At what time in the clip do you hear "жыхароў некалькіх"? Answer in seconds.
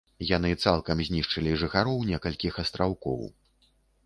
1.65-2.53